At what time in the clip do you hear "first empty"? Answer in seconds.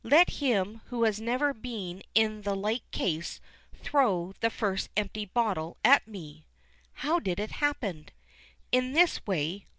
4.49-5.25